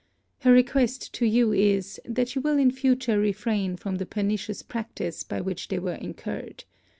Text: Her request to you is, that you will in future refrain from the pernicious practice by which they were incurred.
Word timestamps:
Her 0.39 0.51
request 0.51 1.13
to 1.13 1.27
you 1.27 1.53
is, 1.53 2.01
that 2.05 2.33
you 2.33 2.41
will 2.41 2.57
in 2.57 2.71
future 2.71 3.19
refrain 3.19 3.75
from 3.77 3.97
the 3.97 4.07
pernicious 4.07 4.63
practice 4.63 5.21
by 5.21 5.41
which 5.41 5.67
they 5.67 5.77
were 5.77 5.93
incurred. 5.93 6.63